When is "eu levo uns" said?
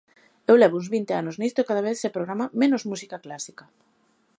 0.49-0.91